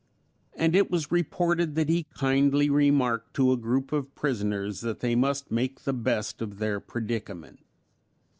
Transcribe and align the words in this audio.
And 0.55 0.75
it 0.75 0.89
was 0.89 1.11
reported 1.11 1.75
that 1.75 1.87
he 1.87 2.07
kindly 2.15 2.71
remarked 2.71 3.35
to 3.35 3.51
a 3.51 3.55
group 3.57 3.91
of 3.91 4.15
prisoners 4.15 4.81
that 4.81 4.99
they 4.99 5.13
must 5.13 5.51
make 5.51 5.81
the 5.81 5.93
best 5.93 6.41
of 6.41 6.57
their 6.57 6.79
predicament. 6.79 7.59